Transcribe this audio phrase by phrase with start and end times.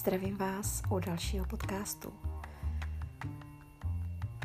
[0.00, 2.12] Zdravím vás u dalšího podcastu.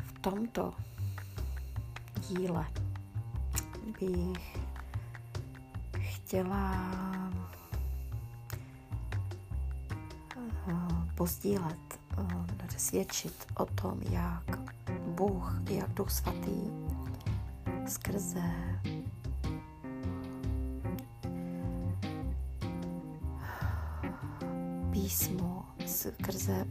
[0.06, 0.74] V tomto
[2.28, 2.66] díle
[4.00, 4.58] bych
[6.00, 6.76] chtěla
[10.36, 10.72] eh,
[11.14, 14.58] pozdílet, eh, svědčit o tom, jak
[15.06, 16.60] Bůh, jak Duch Svatý
[17.86, 18.52] skrze
[25.06, 26.66] písmo, skrze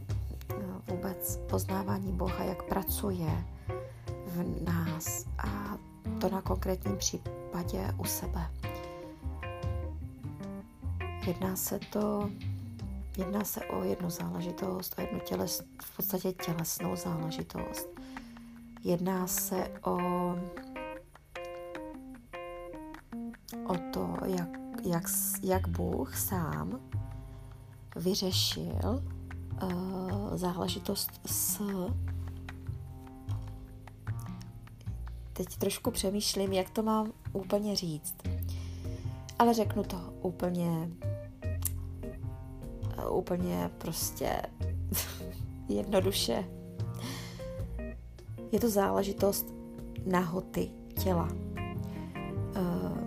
[0.48, 3.44] no, vůbec poznávání Boha, jak pracuje
[4.26, 5.78] v nás a
[6.20, 8.50] to na konkrétním případě u sebe.
[11.26, 12.30] Jedná se to,
[13.18, 17.88] jedná se o jednu záležitost, o jednu těles, v podstatě tělesnou záležitost.
[18.84, 19.96] Jedná se o,
[23.66, 24.48] o to, jak,
[24.84, 25.04] jak,
[25.42, 26.80] jak Bůh sám
[27.96, 29.04] vyřešil
[29.62, 31.62] uh, záležitost s...
[35.32, 38.16] Teď trošku přemýšlím, jak to mám úplně říct.
[39.38, 40.90] Ale řeknu to úplně,
[43.10, 44.42] úplně prostě
[45.68, 46.44] jednoduše.
[48.52, 49.46] Je to záležitost
[50.06, 50.70] nahoty
[51.02, 51.28] těla.
[52.56, 52.98] Uh,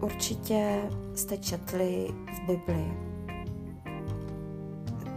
[0.00, 3.11] určitě jste četli v Bibli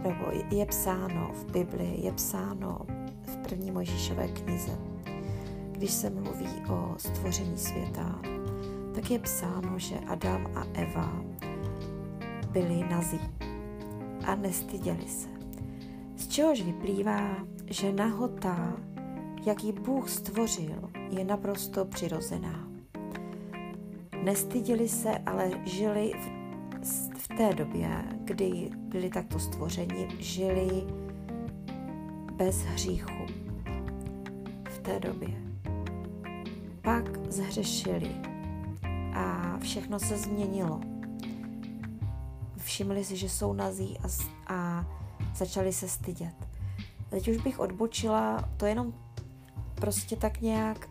[0.06, 2.78] nebo je psáno v Bibli, je psáno
[3.26, 4.78] v první Mojžíšové knize,
[5.72, 8.20] když se mluví o stvoření světa,
[8.94, 11.22] tak je psáno, že Adam a Eva
[12.50, 13.20] byli nazí
[14.26, 15.28] a nestyděli se.
[16.16, 17.36] Z čehož vyplývá,
[17.70, 18.76] že nahota,
[19.46, 22.68] jaký Bůh stvořil, je naprosto přirozená.
[24.22, 26.35] Nestyděli se, ale žili v
[27.36, 30.86] té době, kdy byli takto stvořeni, žili
[32.36, 33.26] bez hříchu.
[34.64, 35.28] V té době.
[36.82, 38.10] Pak zhřešili
[39.14, 40.80] a všechno se změnilo.
[42.58, 44.08] Všimli si, že jsou nazí a,
[44.54, 44.86] a
[45.34, 46.34] začali se stydět.
[47.08, 48.94] Teď už bych odbočila, to jenom
[49.74, 50.88] prostě tak nějak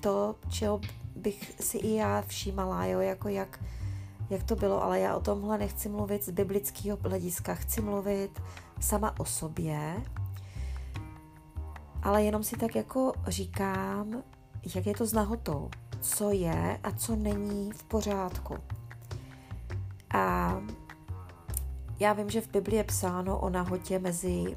[0.00, 0.80] to, čeho
[1.16, 3.60] bych si i já všímala, jo, jako jak
[4.30, 8.42] jak to bylo, ale já o tomhle nechci mluvit z biblického hlediska, chci mluvit
[8.80, 10.02] sama o sobě,
[12.02, 14.22] ale jenom si tak jako říkám,
[14.74, 15.70] jak je to s nahotou,
[16.00, 18.56] co je a co není v pořádku.
[20.14, 20.56] A
[22.00, 24.56] já vím, že v Biblii je psáno o nahotě mezi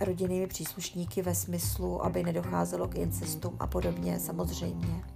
[0.00, 5.13] rodinnými příslušníky ve smyslu, aby nedocházelo k incestům a podobně, samozřejmě.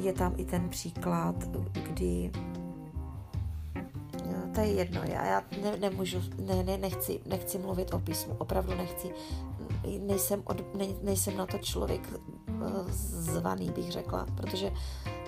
[0.00, 1.36] Je tam i ten příklad,
[1.72, 2.30] kdy
[4.26, 8.34] no, to je jedno, já, já ne, nemůžu, ne, ne, nechci, nechci mluvit o písmu,
[8.38, 9.10] opravdu nechci,
[9.98, 14.72] nejsem, od, ne, nejsem na to člověk eh, zvaný, bych řekla, protože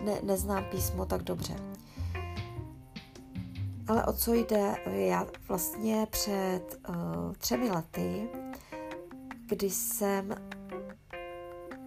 [0.04, 1.54] ne, neznám písmo tak dobře.
[3.88, 4.74] Ale o co jde?
[4.86, 8.28] Já vlastně před uh, třemi lety,
[9.46, 10.34] kdy jsem,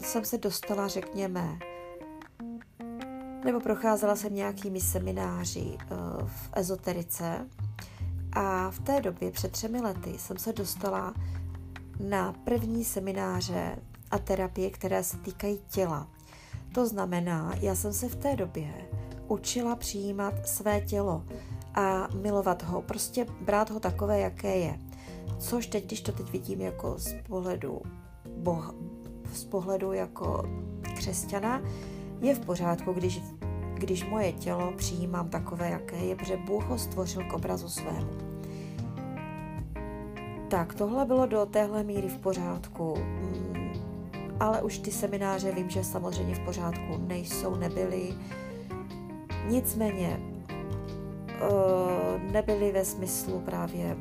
[0.02, 1.60] jsem se dostala, řekněme,
[3.46, 5.86] nebo procházela jsem nějakými semináři eh,
[6.26, 7.50] v ezoterice
[8.34, 11.14] a v té době, před třemi lety, jsem se dostala
[12.00, 13.76] na první semináře
[14.12, 16.08] a terapie, které se týkají těla.
[16.74, 18.74] To znamená, já jsem se v té době
[19.28, 21.24] učila přijímat své tělo
[21.76, 24.80] a milovat ho, prostě brát ho takové, jaké je.
[25.40, 27.82] Což teď, když to teď vidím jako z pohledu
[28.38, 28.74] boha,
[29.34, 30.44] z pohledu jako
[30.96, 31.62] křesťana,
[32.22, 33.22] je v pořádku, když,
[33.86, 38.10] když moje tělo přijímám takové, jaké je, protože Bůh ho stvořil k obrazu svému.
[40.48, 43.74] Tak, tohle bylo do téhle míry v pořádku, mm,
[44.40, 48.14] ale už ty semináře vím, že samozřejmě v pořádku nejsou, nebyly.
[49.50, 50.20] Nicméně
[52.32, 53.96] nebyly ve smyslu právě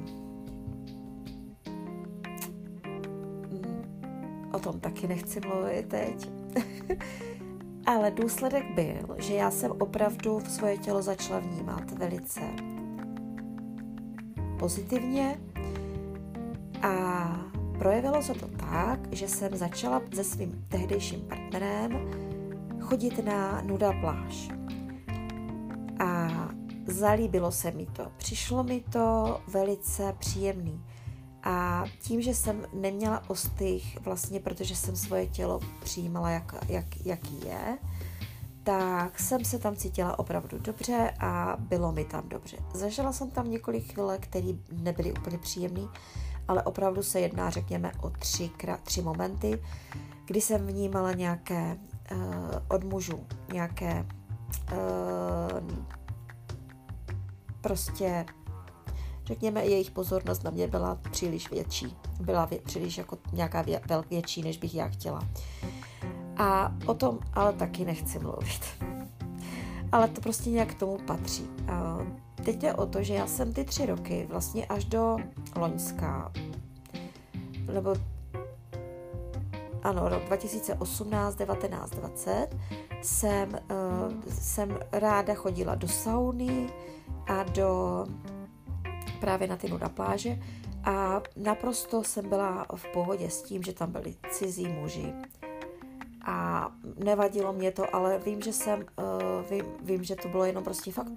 [3.51, 3.83] mm,
[4.53, 6.31] o tom taky nechci mluvit teď.
[7.87, 12.41] Ale důsledek byl, že já jsem opravdu v svoje tělo začala vnímat velice
[14.59, 15.41] pozitivně
[16.83, 17.25] a
[17.79, 22.11] projevilo se to tak, že jsem začala se svým tehdejším partnerem
[22.81, 24.49] chodit na nuda pláž.
[25.99, 26.29] A
[26.87, 28.13] zalíbilo se mi to.
[28.17, 30.85] Přišlo mi to velice příjemný.
[31.45, 37.41] A tím, že jsem neměla ostych, vlastně protože jsem svoje tělo přijímala, jak, jak, jaký
[37.47, 37.79] je,
[38.63, 42.57] tak jsem se tam cítila opravdu dobře a bylo mi tam dobře.
[42.75, 45.83] Zažila jsem tam několik chvíle, které nebyly úplně příjemné,
[46.49, 48.51] ale opravdu se jedná, řekněme, o tři,
[48.83, 49.63] tři momenty,
[50.25, 51.77] kdy jsem vnímala nějaké
[52.13, 52.19] uh,
[52.69, 54.07] od mužů, nějaké
[54.73, 55.71] uh,
[57.61, 58.27] prostě
[59.25, 61.97] řekněme, jejich pozornost na mě byla příliš větší.
[62.21, 63.81] Byla vě, příliš jako nějaká vě,
[64.11, 65.29] větší, než bych já chtěla.
[66.37, 68.61] A o tom ale taky nechci mluvit.
[69.93, 71.47] Ale to prostě nějak k tomu patří.
[71.69, 71.99] A
[72.45, 75.17] teď jde o to, že já jsem ty tři roky, vlastně až do
[75.57, 76.33] Loňska,
[77.73, 77.97] nebo
[79.83, 82.49] ano, rok 2018, 19, 20,
[83.03, 86.67] jsem, uh, jsem ráda chodila do sauny
[87.27, 88.05] a do
[89.25, 90.39] právě na ty nuda pláže
[90.85, 95.13] a naprosto jsem byla v pohodě s tím, že tam byli cizí muži
[96.25, 96.69] a
[97.05, 100.93] nevadilo mě to, ale vím, že jsem, uh, vím, vím, že to bylo jenom prostě
[100.93, 101.13] fakt,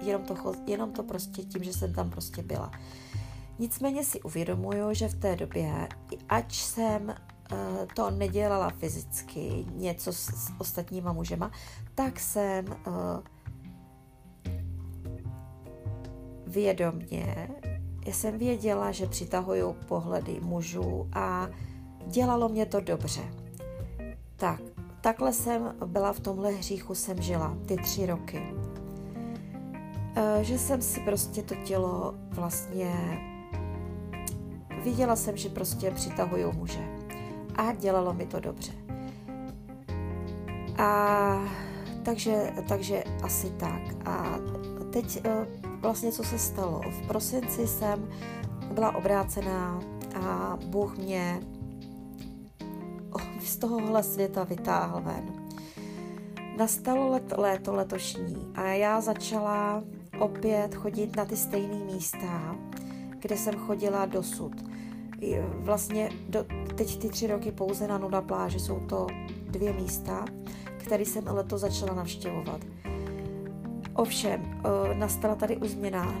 [0.00, 0.34] jenom to,
[0.66, 2.70] jenom to prostě tím, že jsem tam prostě byla.
[3.58, 5.88] Nicméně si uvědomuju, že v té době,
[6.28, 7.58] ač jsem uh,
[7.94, 11.50] to nedělala fyzicky, něco s, s ostatníma mužema,
[11.94, 12.94] tak jsem uh,
[16.50, 17.50] vědomně,
[18.06, 21.48] jsem věděla, že přitahuju pohledy mužů a
[22.06, 23.20] dělalo mě to dobře.
[24.36, 24.60] Tak,
[25.00, 28.42] takhle jsem byla v tomhle hříchu, jsem žila ty tři roky.
[30.16, 32.94] E, že jsem si prostě to tělo vlastně
[34.82, 36.88] viděla jsem, že prostě přitahuju muže
[37.56, 38.72] a dělalo mi to dobře.
[40.78, 41.42] A
[42.02, 43.82] takže, takže asi tak.
[44.04, 44.38] A
[44.92, 45.46] teď e,
[45.80, 46.80] vlastně co se stalo.
[46.90, 48.08] V prosinci jsem
[48.72, 49.80] byla obrácená
[50.22, 51.40] a Bůh mě
[53.40, 55.50] z tohohle světa vytáhl ven.
[56.56, 59.82] Nastalo let, léto letošní a já začala
[60.20, 62.56] opět chodit na ty stejné místa,
[63.18, 64.52] kde jsem chodila dosud.
[65.54, 66.44] Vlastně do,
[66.74, 69.06] teď ty tři roky pouze na Nuda pláži jsou to
[69.50, 70.24] dvě místa,
[70.76, 72.60] které jsem letos začala navštěvovat.
[74.00, 76.14] Ovšem, eh, nastala tady už změna.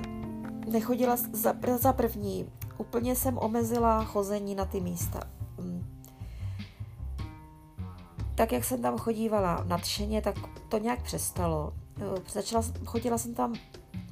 [0.70, 2.46] Nechodila za, za první,
[2.78, 5.20] úplně jsem omezila chození na ty místa.
[5.58, 6.00] Mm.
[8.34, 10.34] Tak, jak jsem tam chodívala nadšeně, tak
[10.68, 11.72] to nějak přestalo.
[12.00, 13.54] Eh, začala, chodila jsem tam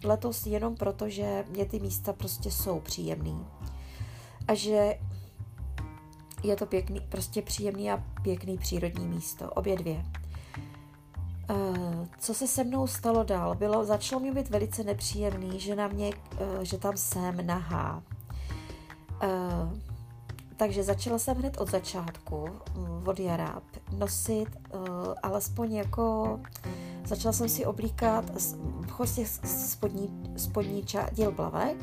[0.05, 3.47] letos jenom proto, že mě ty místa prostě jsou příjemný.
[4.49, 4.99] A že
[6.43, 10.05] je to pěkný, prostě příjemný a pěkný přírodní místo, obě dvě.
[11.51, 13.55] Uh, co se se mnou stalo dál?
[13.55, 18.03] Bylo, začalo mi být velice nepříjemný, že na mě, uh, že tam jsem nahá.
[19.23, 19.79] Uh,
[20.57, 22.49] takže začala jsem hned od začátku,
[23.07, 23.63] od jara,
[23.99, 24.49] nosit
[25.23, 26.41] alespoň jako,
[27.05, 28.25] začala jsem si oblíkat
[28.97, 31.77] prostě spodní, spodní ča, díl plavek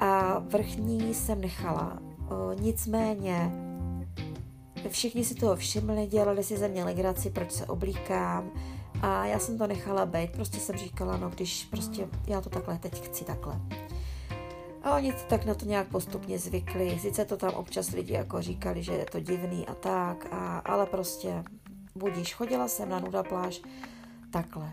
[0.00, 1.98] a vrchní jsem nechala.
[2.60, 3.52] Nicméně
[4.88, 8.50] Všichni si toho všimli, dělali si ze mě legraci, proč se oblíkám
[9.02, 12.78] a já jsem to nechala být, prostě jsem říkala, no když prostě já to takhle
[12.78, 13.60] teď chci takhle.
[14.82, 18.82] A oni tak na to nějak postupně zvykli, sice to tam občas lidi jako říkali,
[18.82, 21.44] že je to divný a tak, a, ale prostě
[21.94, 23.60] budíš, chodila jsem na nuda pláž
[24.30, 24.72] takhle.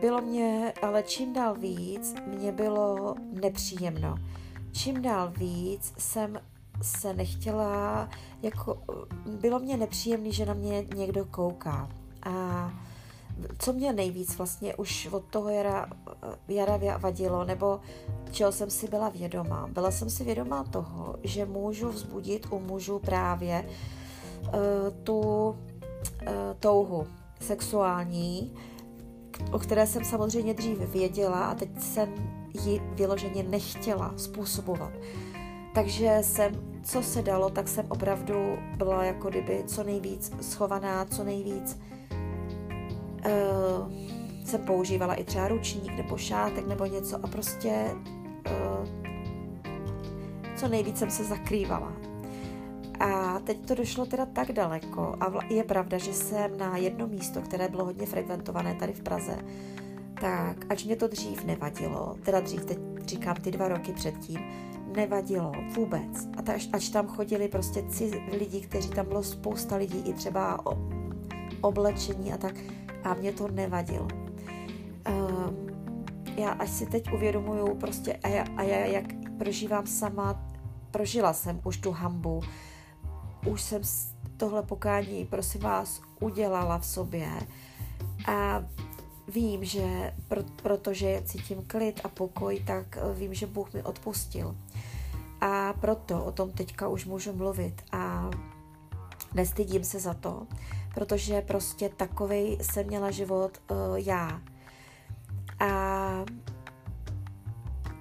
[0.00, 4.16] Bylo mě, ale čím dál víc, mě bylo nepříjemno.
[4.72, 6.40] Čím dál víc jsem
[6.82, 8.08] se nechtěla,
[8.42, 8.78] jako
[9.40, 11.88] bylo mě nepříjemné, že na mě někdo kouká.
[12.22, 12.72] A
[13.58, 15.86] co mě nejvíc vlastně už od toho jara,
[16.48, 17.80] jara vadilo, nebo
[18.30, 19.68] čeho jsem si byla vědomá.
[19.72, 23.68] Byla jsem si vědomá toho, že můžu vzbudit u mužů právě
[24.42, 24.50] uh,
[25.02, 25.56] tu uh,
[26.60, 27.06] touhu
[27.40, 28.54] sexuální,
[29.52, 32.14] o které jsem samozřejmě dřív věděla a teď jsem
[32.64, 34.92] ji vyloženě nechtěla způsobovat.
[35.74, 36.52] Takže jsem,
[36.82, 41.80] co se dalo, tak jsem opravdu byla jako kdyby co nejvíc schovaná, co nejvíc
[43.26, 43.92] uh,
[44.44, 47.90] jsem používala i třeba ručník nebo šátek nebo něco a prostě
[48.50, 48.88] uh,
[50.56, 51.92] co nejvíc jsem se zakrývala.
[53.00, 57.40] A teď to došlo teda tak daleko a je pravda, že jsem na jedno místo,
[57.40, 59.36] které bylo hodně frekventované tady v Praze,
[60.20, 64.38] tak ač mě to dřív nevadilo, teda dřív, teď říkám ty dva roky předtím,
[64.96, 66.28] nevadilo vůbec.
[66.38, 70.66] A taž, ač tam chodili prostě ciz, lidi, kteří tam bylo spousta lidí, i třeba
[70.66, 70.78] o,
[71.60, 72.54] oblečení a tak,
[73.04, 74.08] a mě to nevadilo.
[75.08, 75.66] Um,
[76.36, 79.04] já až si teď uvědomuju prostě, a já, a já jak
[79.38, 80.50] prožívám sama,
[80.90, 82.40] prožila jsem už tu hambu,
[83.46, 83.82] už jsem
[84.36, 87.28] tohle pokání, prosím vás, udělala v sobě
[88.26, 88.64] a
[89.28, 94.56] vím, že pro, protože cítím klid a pokoj, tak eh, vím, že Bůh mi odpustil.
[95.40, 98.30] A proto o tom teďka už můžu mluvit a
[99.34, 100.46] nestydím se za to,
[100.94, 104.40] protože prostě takovej jsem měla život uh, já.
[105.60, 106.24] A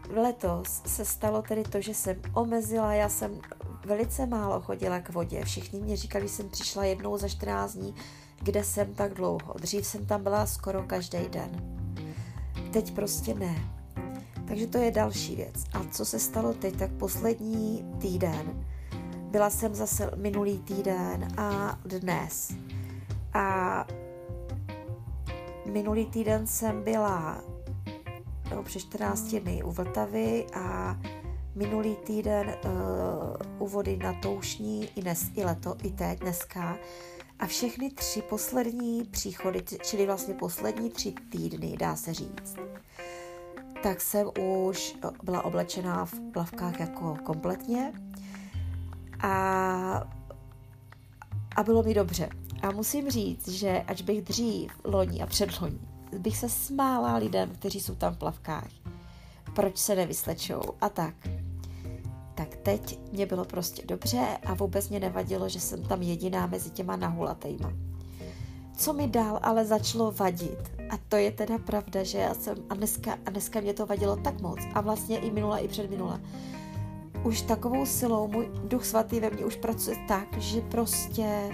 [0.09, 3.41] letos se stalo tedy to, že jsem omezila, já jsem
[3.85, 5.45] velice málo chodila k vodě.
[5.45, 7.95] Všichni mě říkali, že jsem přišla jednou za 14 dní,
[8.43, 9.53] kde jsem tak dlouho.
[9.61, 11.49] Dřív jsem tam byla skoro každý den.
[12.71, 13.55] Teď prostě ne.
[14.47, 15.63] Takže to je další věc.
[15.73, 18.65] A co se stalo teď, tak poslední týden.
[19.31, 22.53] Byla jsem zase minulý týden a dnes.
[23.33, 23.87] A
[25.71, 27.41] minulý týden jsem byla
[28.51, 30.99] no, přes 14 dny u Vltavy a
[31.55, 36.77] minulý týden uh, u vody na Toušní i, dnes, i leto, i teď, dneska.
[37.43, 42.55] A všechny tři poslední příchody, čili vlastně poslední tři týdny, dá se říct,
[43.83, 47.93] tak jsem už byla oblečená v plavkách jako kompletně
[49.19, 49.33] a,
[51.55, 52.29] a bylo mi dobře.
[52.61, 55.79] A musím říct, že až bych dřív, loni a předloni,
[56.17, 58.69] bych se smála lidem, kteří jsou tam v plavkách.
[59.55, 61.15] Proč se nevyslečou a tak.
[62.35, 66.69] Tak teď mě bylo prostě dobře a vůbec mě nevadilo, že jsem tam jediná mezi
[66.69, 67.73] těma nahulatejma.
[68.77, 72.73] Co mi dál ale začalo vadit, a to je teda pravda, že já jsem, a
[72.75, 76.21] dneska, a dneska mě to vadilo tak moc, a vlastně i minula, i předminula,
[77.23, 81.53] už takovou silou můj duch svatý ve mně už pracuje tak, že prostě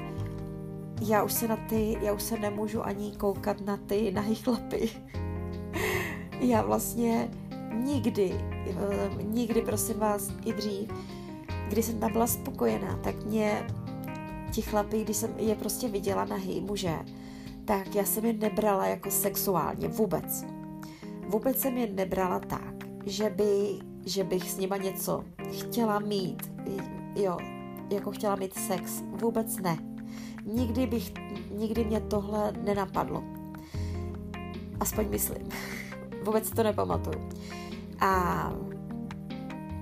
[1.02, 4.90] já už se na ty, já už se nemůžu ani koukat na ty nahý chlapy.
[6.40, 7.30] já vlastně
[7.74, 8.34] nikdy,
[8.68, 10.92] eh, nikdy prosím vás i dřív,
[11.70, 13.68] když jsem tam byla spokojená, tak mě
[14.52, 17.00] ti chlapy, když jsem je prostě viděla nahý muže,
[17.66, 20.46] tak já jsem je nebrala jako sexuálně vůbec.
[21.28, 22.74] Vůbec jsem je nebrala tak,
[23.06, 25.24] že, by, že bych s nima něco
[25.60, 26.52] chtěla mít,
[27.16, 27.38] jo,
[27.92, 29.04] jako chtěla mít sex.
[29.22, 29.78] Vůbec ne.
[30.46, 31.14] Nikdy bych,
[31.52, 33.24] nikdy mě tohle nenapadlo.
[34.80, 35.50] Aspoň myslím.
[36.24, 37.30] Vůbec to nepamatuju.
[38.00, 38.54] A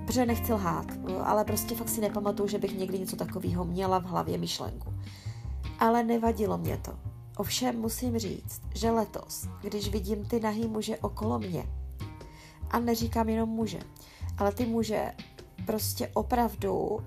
[0.06, 0.86] protože nechci lhát,
[1.24, 4.94] ale prostě fakt si nepamatuju, že bych někdy něco takového měla v hlavě myšlenku.
[5.78, 6.92] Ale nevadilo mě to.
[7.36, 11.66] Ovšem musím říct, že letos, když vidím ty nahý muže okolo mě,
[12.70, 13.78] a neříkám jenom muže,
[14.38, 15.12] ale ty muže
[15.66, 17.00] prostě opravdu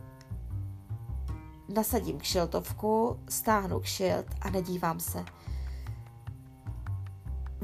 [1.74, 5.26] nasadím kšiltovku, stáhnu kšilt a nedívám se.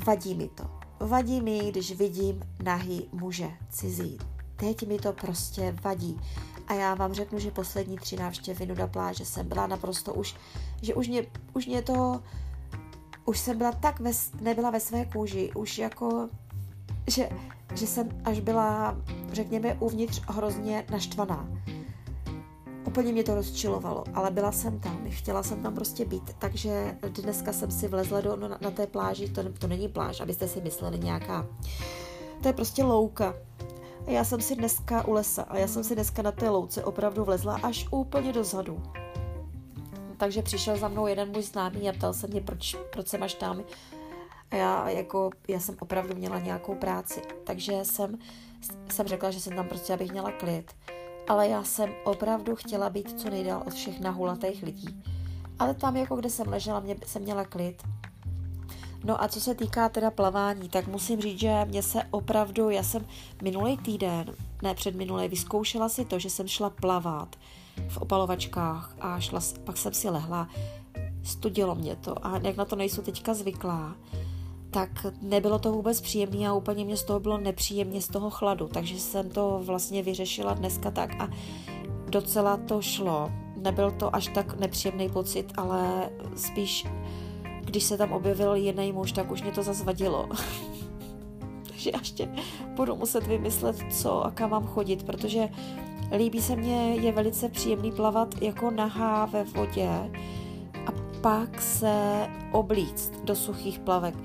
[0.05, 0.76] Vadí mi to.
[0.99, 4.17] Vadí mi, když vidím nahý muže cizí.
[4.55, 6.19] Teď mi to prostě vadí.
[6.67, 10.35] A já vám řeknu, že poslední tři návštěvy na pláže jsem byla naprosto už,
[10.81, 12.21] že už mě, už mě to,
[13.25, 14.11] už jsem byla tak ve,
[14.41, 16.29] nebyla ve své kůži, už jako,
[17.07, 17.29] že,
[17.75, 18.97] že jsem až byla,
[19.31, 21.47] řekněme, uvnitř hrozně naštvaná.
[22.97, 27.53] Úplně mě to rozčilovalo, ale byla jsem tam, chtěla jsem tam prostě být, takže dneska
[27.53, 30.99] jsem si vlezla do, na, na té pláži, to, to není pláž, abyste si mysleli
[30.99, 31.47] nějaká,
[32.41, 33.35] to je prostě louka.
[34.07, 36.83] A já jsem si dneska u lesa a já jsem si dneska na té louce
[36.83, 38.83] opravdu vlezla až úplně dozadu.
[40.17, 43.33] Takže přišel za mnou jeden můj známý a ptal se mě, proč, proč jsem až
[43.33, 43.63] tam.
[44.51, 48.17] A já, jako, já jsem opravdu měla nějakou práci, takže jsem,
[48.91, 50.71] jsem řekla, že jsem tam prostě, abych měla klid
[51.27, 55.03] ale já jsem opravdu chtěla být co nejdál od všech nahulatých lidí.
[55.59, 57.83] Ale tam, jako kde jsem ležela, mě, jsem měla klid.
[59.03, 62.83] No a co se týká teda plavání, tak musím říct, že mě se opravdu, já
[62.83, 63.05] jsem
[63.41, 67.35] minulý týden, ne před minulý, vyzkoušela si to, že jsem šla plavat
[67.89, 70.47] v opalovačkách a šla, pak jsem si lehla,
[71.23, 73.95] studilo mě to a jak na to nejsou teďka zvyklá,
[74.71, 78.67] tak nebylo to vůbec příjemné a úplně mě z toho bylo nepříjemně z toho chladu,
[78.67, 81.29] takže jsem to vlastně vyřešila dneska tak a
[82.09, 83.31] docela to šlo.
[83.57, 86.87] Nebyl to až tak nepříjemný pocit, ale spíš,
[87.61, 90.29] když se tam objevil jiný muž, tak už mě to zazvadilo.
[91.67, 92.29] takže ještě
[92.75, 95.49] budu muset vymyslet, co a kam mám chodit, protože
[96.17, 99.89] líbí se mně, je velice příjemný plavat jako nahá ve vodě
[100.85, 104.15] a pak se oblíct do suchých plavek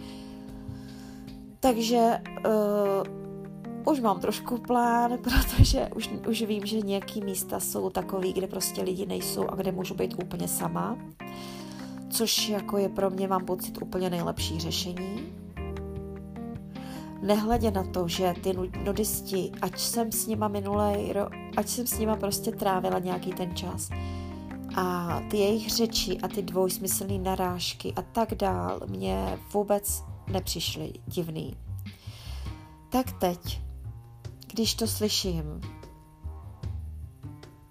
[1.62, 8.32] takže uh, už mám trošku plán, protože už, už vím, že nějaký místa jsou takový,
[8.32, 10.98] kde prostě lidi nejsou a kde můžu být úplně sama.
[12.10, 15.32] Což jako je pro mě, mám pocit, úplně nejlepší řešení.
[17.22, 18.52] Nehledě na to, že ty
[18.84, 21.14] nudisti, ať jsem s nima minulej,
[21.56, 23.90] ať jsem s nima prostě trávila nějaký ten čas,
[24.76, 31.56] a ty jejich řeči a ty dvojsmyslné narážky a tak dál mě vůbec nepřišly divný.
[32.90, 33.60] Tak teď,
[34.52, 35.60] když to slyším,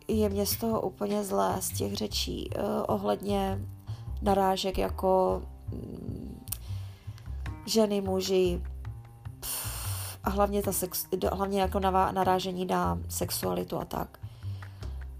[0.08, 3.60] je mě z toho úplně zlé, z těch řečí uh, ohledně
[4.22, 5.41] narážek jako
[5.72, 6.46] mm,
[7.65, 8.62] ženy, muži
[9.39, 14.20] pff, a hlavně, ta sex, hlavně jako narážení na sexualitu a tak.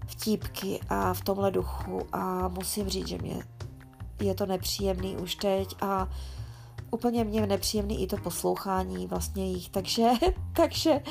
[0.06, 3.42] Vtípky a v tomhle duchu a musím říct, že mě
[4.20, 6.08] je to nepříjemný už teď a
[6.92, 10.08] úplně mě nepříjemný i to poslouchání vlastně jich, takže,
[10.56, 11.02] takže,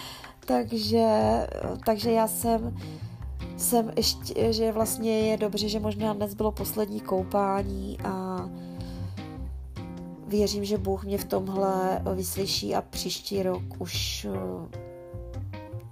[0.46, 1.08] takže,
[1.86, 2.78] takže já jsem
[3.58, 8.46] jsem ještě, že vlastně je dobře, že možná dnes bylo poslední koupání a
[10.28, 14.78] věřím, že Bůh mě v tomhle vyslyší a příští rok už eh,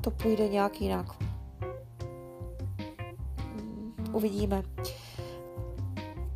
[0.01, 1.15] to půjde nějak jinak.
[4.12, 4.63] Uvidíme.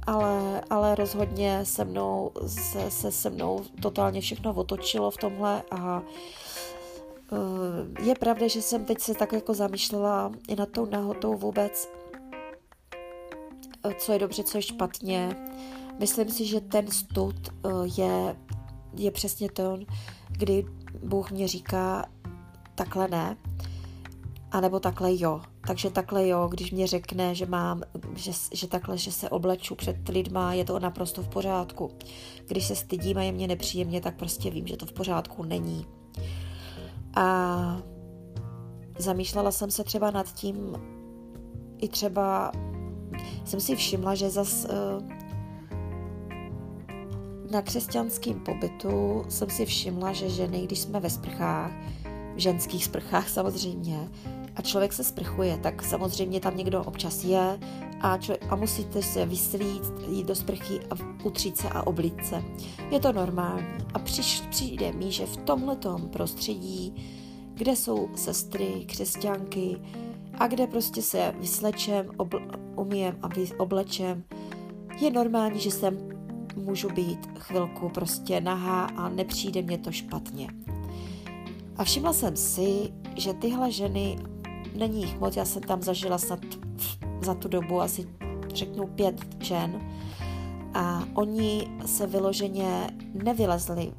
[0.07, 6.03] Ale, ale rozhodně se mnou se, se se mnou totálně všechno otočilo v tomhle a
[7.33, 11.89] Eh, je pravda, že jsem teď se tak jako zamýšlela i nad tou nahotou vůbec,
[13.83, 15.36] eh, co je dobře, co je špatně.
[16.00, 18.36] Myslím si, že ten stud eh, je,
[18.98, 19.77] je přesně to,
[20.29, 20.65] kdy
[21.03, 22.05] Bůh mě říká
[22.75, 23.38] takhle ne,
[24.51, 25.41] anebo takhle jo.
[25.67, 27.82] Takže takhle jo, když mě řekne, že mám,
[28.15, 31.91] že, že takhle, že se obleču před lidma, je to naprosto v pořádku.
[32.48, 35.86] Když se stydím a je mě nepříjemně, tak prostě vím, že to v pořádku není.
[37.15, 37.82] A
[38.98, 40.75] zamýšlela jsem se třeba nad tím,
[41.77, 42.51] i třeba
[43.46, 45.03] jsem si všimla, že zas uh,
[47.51, 51.72] na křesťanském pobytu jsem si všimla, že ženy, když jsme ve sprchách,
[52.36, 54.10] v ženských sprchách samozřejmě,
[54.55, 57.60] a člověk se sprchuje, tak samozřejmě tam někdo občas je
[58.01, 62.44] a, člověk, a musíte se vyslít, jít do sprchy a utřít se a oblít se.
[62.92, 63.68] Je to normální.
[63.94, 66.96] A přiš, přijde mi, že v tomhletom prostředí,
[67.53, 69.81] kde jsou sestry, křesťanky
[70.33, 72.42] a kde prostě se vyslečem, obl,
[72.75, 74.24] umiem a oblečem,
[75.01, 75.98] je normální, že jsem
[76.55, 80.48] můžu být chvilku prostě nahá a nepřijde mě to špatně.
[81.77, 84.18] A všimla jsem si, že tyhle ženy,
[84.75, 86.40] není jich moc, já jsem tam zažila snad
[87.22, 88.07] za tu dobu asi
[88.53, 89.81] řeknu pět žen
[90.74, 92.90] a oni se vyloženě
[93.24, 93.94] nevylezli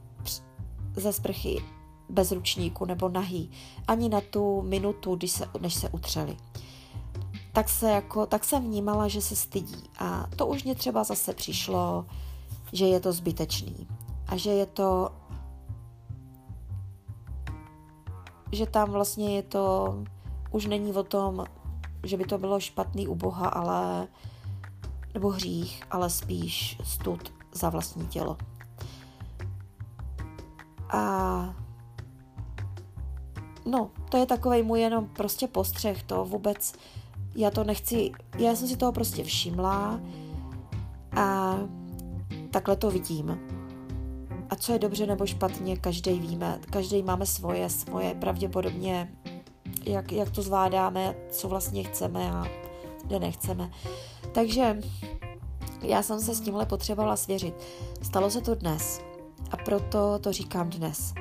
[0.97, 1.65] ze sprchy
[2.09, 3.51] bez ručníku nebo nahý
[3.89, 6.37] ani na tu minutu, když se, než se utřeli.
[7.53, 9.83] Tak, se jako, tak jsem vnímala, že se stydí.
[9.99, 12.07] A to už mě třeba zase přišlo,
[12.73, 13.89] že je to zbytečný.
[14.27, 15.11] A že je to
[18.55, 19.95] že tam vlastně je to,
[20.55, 21.45] už není o tom,
[22.03, 24.09] že by to bylo špatný u Boha, ale
[25.15, 28.37] nebo hřích, ale spíš stud za vlastní tělo.
[30.91, 31.55] A
[33.67, 36.73] no, to je takový můj jenom prostě postřeh, to vůbec,
[37.35, 40.01] já to nechci, já jsem si toho prostě všimla
[41.17, 41.57] a
[42.51, 43.41] takhle to vidím.
[44.51, 49.13] A co je dobře nebo špatně, každý víme, každý máme svoje, svoje pravděpodobně,
[49.87, 52.45] jak, jak to zvládáme, co vlastně chceme a
[53.05, 53.71] kde nechceme.
[54.33, 54.79] Takže
[55.83, 57.55] já jsem se s tímhle potřebovala svěřit.
[58.03, 59.01] Stalo se to dnes
[59.51, 61.15] a proto to říkám dnes.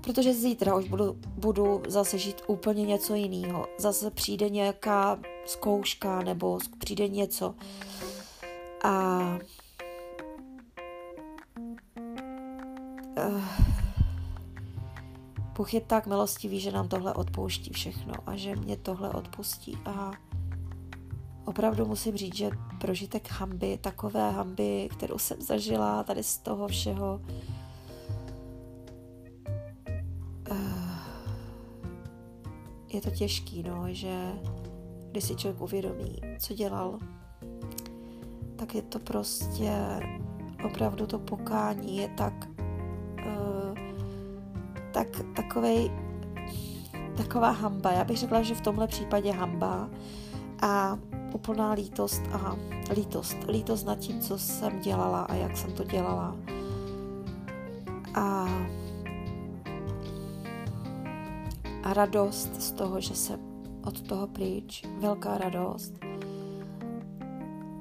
[0.00, 3.66] Protože zítra už budu, budu zase žít úplně něco jiného.
[3.78, 7.54] Zase přijde nějaká zkouška nebo přijde něco.
[8.84, 9.20] A
[15.56, 19.78] Bůh je tak milostivý, že nám tohle odpouští všechno a že mě tohle odpustí.
[19.84, 20.10] A
[21.44, 27.20] opravdu musím říct, že prožitek hamby, takové hamby, kterou jsem zažila tady z toho všeho,
[32.92, 34.32] je to těžký, no, že
[35.10, 36.98] když si člověk uvědomí, co dělal,
[38.56, 39.72] tak je to prostě
[40.64, 42.51] opravdu to pokání je tak
[45.52, 45.90] takovej
[47.16, 47.92] taková hamba.
[47.92, 49.88] Já bych řekla, že v tomhle případě hamba
[50.62, 50.98] a
[51.34, 52.56] úplná lítost a
[52.94, 53.36] lítost.
[53.48, 56.36] Lítost nad tím, co jsem dělala a jak jsem to dělala.
[58.14, 58.48] A
[61.82, 63.40] a radost z toho, že jsem
[63.84, 64.84] od toho pryč.
[65.00, 65.92] Velká radost.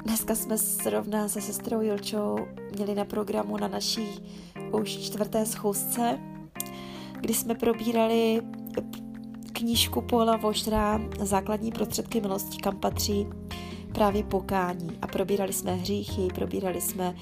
[0.03, 2.37] Dneska jsme zrovna se sestrou Julčou
[2.75, 4.23] měli na programu na naší
[4.71, 6.19] už čtvrté schůzce,
[7.21, 8.41] kdy jsme probírali
[9.53, 13.27] knížku Paula Vošra Základní prostředky milosti, kam patří
[13.93, 14.97] právě pokání.
[15.01, 17.15] A probírali jsme hříchy, probírali jsme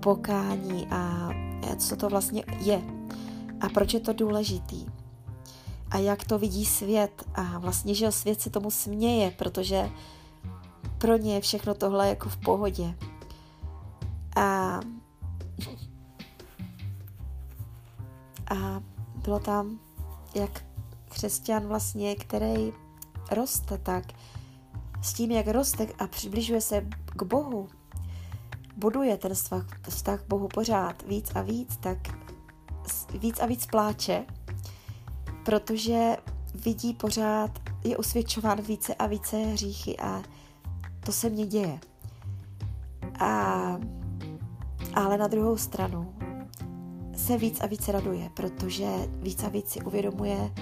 [0.00, 1.30] pokání a
[1.78, 2.82] co to vlastně je
[3.60, 4.86] a proč je to důležitý.
[5.90, 7.24] A jak to vidí svět.
[7.34, 9.90] A vlastně, že svět se tomu směje, protože
[10.98, 12.94] pro ně je všechno tohle jako v pohodě.
[14.36, 14.80] A,
[18.50, 18.82] a
[19.24, 19.80] bylo tam,
[20.34, 20.64] jak
[21.08, 22.72] křesťan vlastně, který
[23.30, 24.04] roste tak,
[25.02, 27.68] s tím, jak roste a přibližuje se k Bohu,
[28.76, 29.34] buduje ten
[29.88, 31.98] vztah, k Bohu pořád víc a víc, tak
[33.18, 34.24] víc a víc pláče,
[35.44, 36.16] protože
[36.54, 37.50] vidí pořád,
[37.84, 40.22] je usvědčován více a více hříchy a
[41.00, 41.80] to se mně děje.
[43.20, 43.78] A,
[44.94, 46.14] ale na druhou stranu
[47.24, 50.54] se víc a víc raduje, protože víc a víc si uvědomuje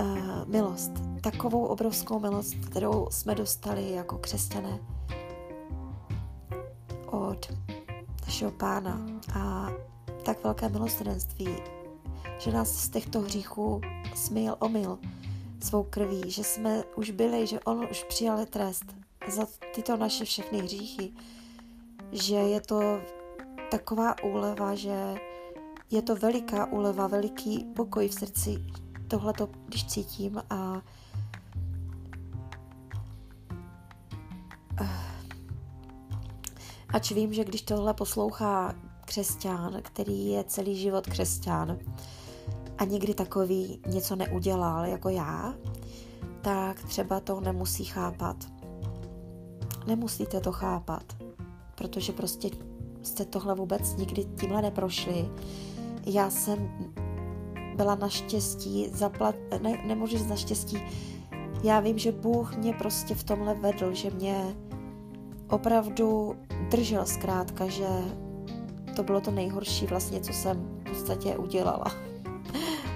[0.00, 0.92] uh, milost.
[1.20, 4.78] Takovou obrovskou milost, kterou jsme dostali jako křesťané
[7.06, 7.52] od
[8.26, 9.06] našeho pána.
[9.34, 9.70] A
[10.22, 11.48] tak velké milosrdenství,
[12.38, 13.80] že nás z těchto hříchů
[14.14, 14.98] smil omyl
[15.60, 18.84] svou krví, že jsme už byli, že on už přijal trest
[19.28, 21.12] za tyto naše všechny hříchy,
[22.12, 23.00] že je to
[23.72, 25.16] taková úleva, že
[25.90, 28.64] je to veliká úleva, veliký pokoj v srdci,
[29.08, 30.82] tohleto, když cítím a
[36.88, 41.78] ač vím, že když tohle poslouchá křesťan, který je celý život křesťan
[42.78, 45.54] a někdy takový něco neudělal jako já,
[46.42, 48.36] tak třeba to nemusí chápat.
[49.86, 51.16] Nemusíte to chápat,
[51.74, 52.50] protože prostě
[53.02, 55.30] jste tohle vůbec nikdy tímhle neprošli.
[56.06, 56.70] Já jsem
[57.76, 60.78] byla naštěstí, zaplat, ne, nemůžu říct naštěstí,
[61.62, 64.56] já vím, že Bůh mě prostě v tomhle vedl, že mě
[65.50, 66.36] opravdu
[66.70, 67.86] držel zkrátka, že
[68.96, 71.92] to bylo to nejhorší vlastně, co jsem v podstatě udělala.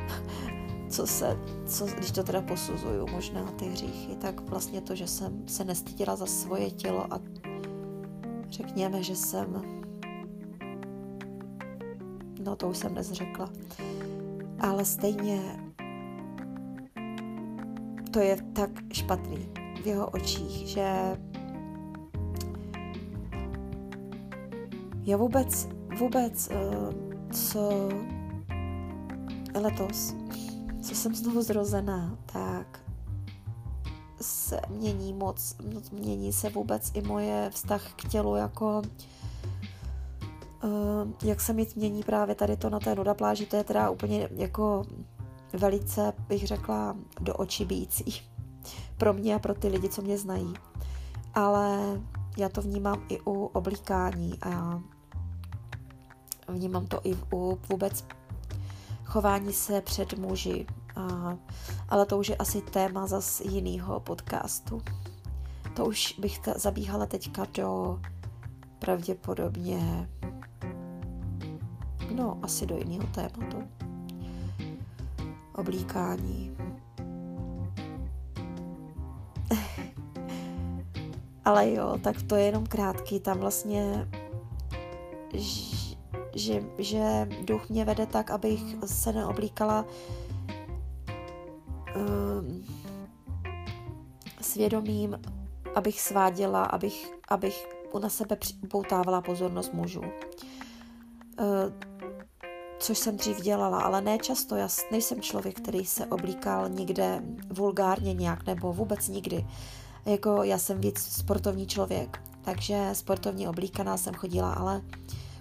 [0.88, 5.49] co se, co, když to teda posuzuju možná ty hříchy, tak vlastně to, že jsem
[5.49, 7.21] se nestydila za svoje tělo a
[8.51, 9.62] řekněme, že jsem
[12.46, 13.50] no to už jsem nezřekla,
[14.61, 15.40] ale stejně
[18.11, 19.48] to je tak špatný
[19.82, 21.18] v jeho očích, že
[25.02, 26.56] já vůbec vůbec, eh,
[27.32, 27.88] co
[29.61, 30.14] letos,
[30.82, 32.80] co jsem znovu zrozená, tak
[34.20, 35.56] se mění moc,
[35.92, 38.82] mění se vůbec i moje vztah k tělu, jako
[41.23, 44.29] jak se mi mění právě tady to na té nuda pláži, to je teda úplně
[44.37, 44.85] jako
[45.53, 48.05] velice, bych řekla, do očí bíjící
[48.99, 50.55] pro mě a pro ty lidi, co mě znají.
[51.35, 51.79] Ale
[52.37, 54.81] já to vnímám i u oblíkání a
[56.49, 58.05] vnímám to i u vůbec
[59.05, 60.66] chování se před muži,
[60.97, 61.37] a,
[61.88, 64.83] ale to už je asi téma zas jiného podcastu.
[65.75, 68.01] To už bych ta, zabíhala teďka do
[68.79, 70.09] pravděpodobně
[72.14, 73.69] no, asi do jiného tématu.
[75.55, 76.57] Oblíkání.
[81.45, 83.21] Ale jo, tak to je jenom krátký.
[83.21, 84.09] Tam vlastně
[86.37, 89.85] že, že duch mě vede tak, abych se neoblíkala
[91.97, 92.64] um,
[94.40, 95.21] svědomím,
[95.75, 97.69] abych sváděla, abych, abych
[98.03, 98.37] na sebe
[98.71, 100.01] poutávala pozornost mužů.
[100.01, 100.07] Uh,
[102.87, 104.57] což jsem dřív dělala, ale ne často.
[104.57, 109.46] Já nejsem člověk, který se oblíkal nikde vulgárně nějak, nebo vůbec nikdy.
[110.05, 114.83] Jako já jsem víc sportovní člověk, takže sportovní oblíkaná jsem chodila, ale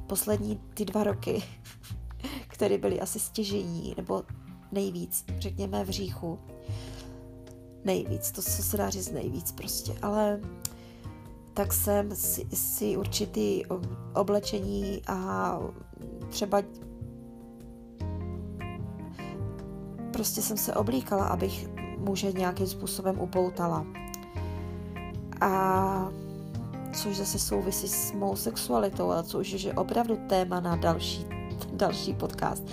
[0.07, 1.43] poslední ty dva roky,
[2.47, 4.23] které byly asi stěžení, nebo
[4.71, 6.39] nejvíc, řekněme v říchu.
[7.83, 10.41] Nejvíc, to, co se dá říct nejvíc prostě, ale
[11.53, 13.63] tak jsem si, si určitý
[14.13, 15.59] oblečení a
[16.29, 16.61] třeba
[20.25, 23.85] prostě jsem se oblíkala, abych muže nějakým způsobem upoutala.
[25.41, 26.09] A
[26.93, 31.25] což zase souvisí s mou sexualitou, ale což je opravdu téma na další,
[31.73, 32.63] další podcast.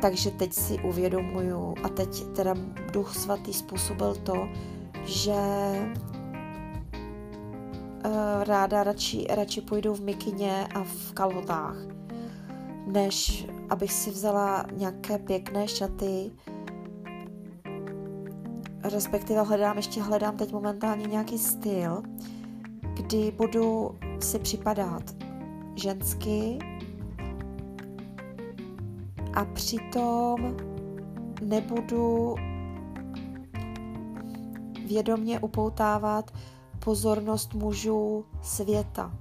[0.00, 2.54] Takže teď si uvědomuju a teď teda
[2.92, 4.48] Duch Svatý způsobil to,
[5.04, 5.34] že
[8.04, 11.76] uh, ráda radši, radši půjdu v mikině a v kalhotách,
[12.86, 16.30] než abych si vzala nějaké pěkné šaty,
[18.84, 22.02] respektive hledám, ještě hledám teď momentálně nějaký styl,
[22.94, 25.02] kdy budu si připadat
[25.74, 26.58] žensky
[29.34, 30.56] a přitom
[31.42, 32.34] nebudu
[34.86, 36.30] vědomně upoutávat
[36.78, 39.12] pozornost mužů světa.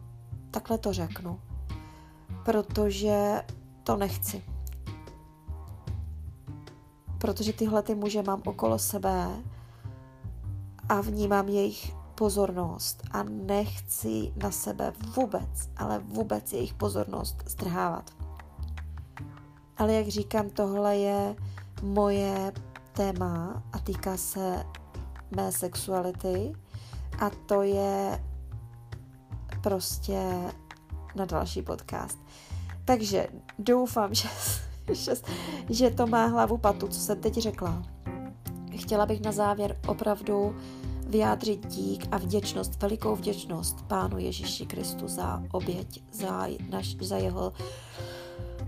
[0.51, 1.39] Takhle to řeknu.
[2.45, 3.43] Protože
[3.83, 4.43] to nechci.
[7.17, 9.27] Protože tyhle ty muže mám okolo sebe
[10.93, 18.11] a vnímám jejich pozornost a nechci na sebe vůbec, ale vůbec jejich pozornost strhávat.
[19.77, 21.35] Ale jak říkám, tohle je
[21.81, 22.53] moje
[22.93, 24.65] téma a týká se
[25.35, 26.53] mé sexuality
[27.19, 28.23] a to je
[29.61, 30.51] prostě
[31.15, 32.19] na další podcast.
[32.85, 33.27] Takže
[33.59, 34.27] doufám, že,
[34.91, 35.11] že,
[35.69, 37.83] že to má hlavu patu, co jsem teď řekla.
[38.77, 40.55] Chtěla bych na závěr opravdu
[41.13, 47.53] vyjádřit dík a vděčnost, velikou vděčnost Pánu Ježíši Kristu za oběť, za, naš, za jeho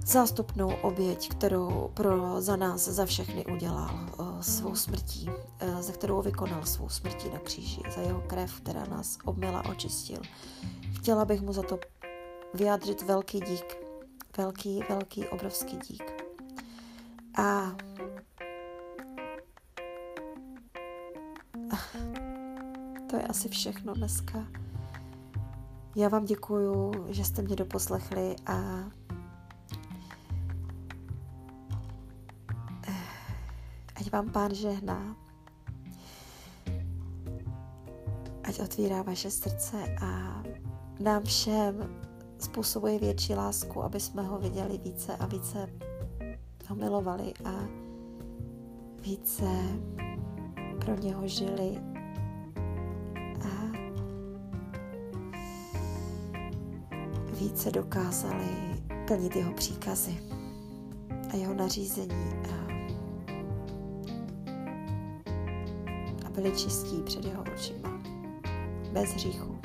[0.06, 6.22] zástupnou oběť, kterou pro, za nás, za všechny udělal uh, svou smrtí, uh, za kterou
[6.22, 10.22] vykonal svou smrtí na kříži, za jeho krev, která nás obmila, očistil.
[10.96, 11.80] Chtěla bych mu za to
[12.54, 13.78] vyjádřit velký dík,
[14.38, 16.26] velký, velký, obrovský dík.
[17.38, 17.76] A
[23.10, 24.48] to je asi všechno dneska.
[25.96, 28.84] Já vám děkuju, že jste mě doposlechli a
[33.96, 35.16] ať vám pán žehná,
[38.44, 40.44] ať otvírá vaše srdce a
[41.00, 42.02] nám všem
[42.40, 45.70] způsobuje větší lásku, aby jsme ho viděli více a více
[46.68, 47.68] ho milovali a
[49.02, 49.46] více
[50.80, 51.95] pro něho žili
[57.56, 58.48] více dokázali
[59.08, 60.18] plnit jeho příkazy
[61.34, 62.56] a jeho nařízení a,
[66.26, 68.02] a byli čistí před jeho očima.
[68.92, 69.58] Bez hříchu.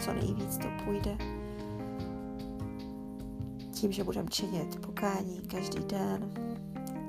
[0.00, 1.16] Co nejvíc to půjde
[3.72, 6.30] tím, že budeme činit pokání každý den,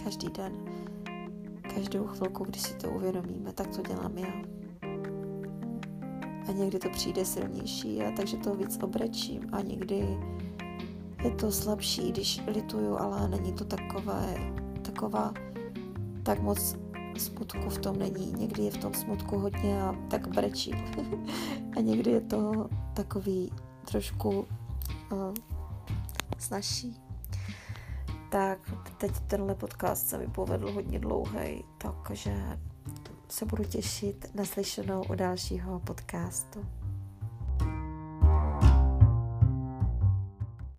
[0.04, 0.54] každý den,
[1.76, 4.53] každou chvilku, když si to uvědomíme, tak to dělám já.
[6.48, 10.18] A někdy to přijde silnější, a takže to víc obrečím a někdy
[11.24, 15.34] je to slabší, když lituju, ale není to takové, taková,
[16.24, 16.76] tak moc
[17.18, 18.34] smutku v tom není.
[18.38, 20.76] Někdy je v tom smutku hodně a tak brečím.
[21.78, 23.52] a někdy je to takový
[23.86, 24.46] trošku
[25.12, 25.34] uh,
[26.40, 27.00] snažší.
[28.30, 28.60] Tak
[28.98, 32.60] teď tenhle podcast se mi povedl hodně dlouhý, takže
[33.34, 36.66] se budu těšit na slyšenou u dalšího podcastu.